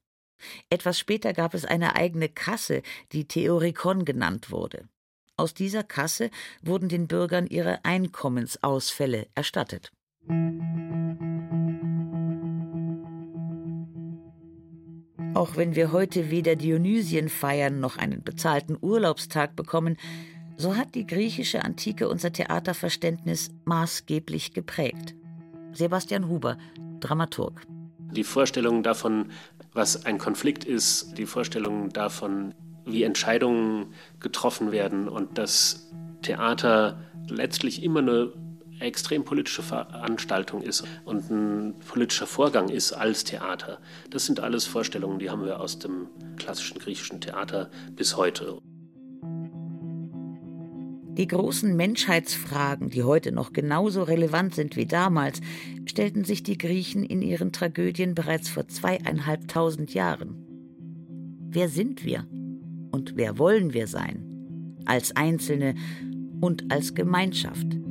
Etwas 0.70 1.00
später 1.00 1.34
gab 1.34 1.54
es 1.54 1.66
eine 1.66 1.96
eigene 1.96 2.30
Kasse, 2.30 2.82
die 3.12 3.28
Theorikon 3.28 4.06
genannt 4.06 4.52
wurde. 4.52 4.88
Aus 5.36 5.54
dieser 5.54 5.84
Kasse 5.84 6.30
wurden 6.62 6.90
den 6.90 7.08
Bürgern 7.08 7.48
ihre 7.48 7.84
Einkommensausfälle 7.86 9.28
erstattet. 9.36 9.92
Auch 15.34 15.58
wenn 15.58 15.76
wir 15.76 15.92
heute 15.92 16.30
weder 16.30 16.56
Dionysien 16.56 17.28
feiern 17.28 17.80
noch 17.80 17.98
einen 17.98 18.24
bezahlten 18.24 18.78
Urlaubstag 18.80 19.56
bekommen, 19.56 19.98
so 20.58 20.76
hat 20.76 20.94
die 20.94 21.08
griechische 21.08 21.64
Antike 21.66 22.08
unser 22.08 22.32
Theaterverständnis 22.32 23.50
maßgeblich 23.66 24.54
geprägt. 24.54 25.16
Sebastian 25.72 26.28
Huber, 26.30 26.60
Dramaturg. 27.00 27.66
Die 28.12 28.24
Vorstellung 28.24 28.84
davon, 28.84 29.32
was 29.74 30.06
ein 30.06 30.20
Konflikt 30.20 30.66
ist, 30.66 31.18
die 31.18 31.26
Vorstellung 31.26 31.90
davon, 31.90 32.54
wie 32.86 33.02
Entscheidungen 33.02 33.88
getroffen 34.20 34.72
werden 34.72 35.10
und 35.10 35.40
dass 35.40 35.92
Theater 36.22 37.00
letztlich 37.28 37.82
immer 37.82 38.00
eine 38.00 38.34
extrem 38.84 39.24
politische 39.24 39.64
Veranstaltung 39.64 40.62
ist 40.62 40.84
und 41.06 41.30
ein 41.32 41.76
politischer 41.88 42.28
Vorgang 42.28 42.70
ist 42.70 42.94
als 42.94 43.24
Theater. 43.24 43.80
Das 44.10 44.26
sind 44.26 44.40
alles 44.40 44.66
Vorstellungen, 44.66 45.20
die 45.20 45.30
haben 45.30 45.46
wir 45.46 45.60
aus 45.60 45.80
dem 45.80 46.08
klassischen 46.38 46.80
griechischen 46.80 47.22
Theater 47.22 47.70
bis 47.96 48.18
heute. 48.18 48.60
Die 51.16 51.28
großen 51.28 51.76
Menschheitsfragen, 51.76 52.90
die 52.90 53.04
heute 53.04 53.32
noch 53.32 53.54
genauso 53.54 54.02
relevant 54.02 54.56
sind 54.56 54.76
wie 54.76 54.88
damals, 54.88 55.42
stellten 55.86 56.24
sich 56.24 56.42
die 56.42 56.58
Griechen 56.58 57.04
in 57.04 57.22
ihren 57.22 57.52
Tragödien 57.52 58.16
bereits 58.16 58.50
vor 58.50 58.68
zweieinhalbtausend 58.68 59.94
Jahren. 59.94 60.44
Wer 61.50 61.70
sind 61.70 62.04
wir? 62.04 62.26
Und 62.92 63.16
wer 63.16 63.38
wollen 63.38 63.74
wir 63.74 63.86
sein? 63.86 64.82
Als 64.86 65.16
Einzelne 65.16 65.76
und 66.42 66.72
als 66.72 66.96
Gemeinschaft. 66.96 67.83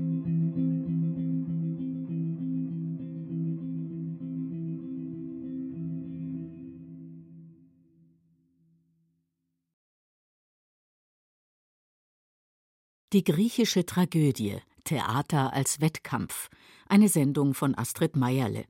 Die 13.12 13.24
griechische 13.24 13.84
Tragödie 13.84 14.56
Theater 14.84 15.52
als 15.52 15.82
Wettkampf, 15.82 16.48
eine 16.88 17.10
Sendung 17.10 17.52
von 17.52 17.76
Astrid 17.76 18.16
Meierle. 18.16 18.64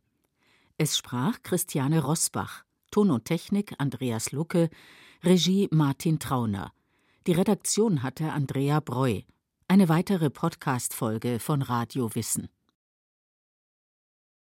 Es 0.78 0.98
sprach 0.98 1.44
Christiane 1.44 2.02
Rosbach, 2.02 2.64
Ton 2.90 3.12
und 3.12 3.24
Technik 3.24 3.72
Andreas 3.78 4.32
Lucke, 4.32 4.68
Regie 5.22 5.68
Martin 5.70 6.18
Trauner. 6.18 6.72
Die 7.28 7.32
Redaktion 7.34 8.02
hatte 8.02 8.32
Andrea 8.32 8.80
Breu. 8.80 9.20
Eine 9.68 9.88
weitere 9.88 10.28
Podcast-Folge 10.28 11.38
von 11.38 11.62
Radio 11.62 12.12
Wissen. 12.16 12.48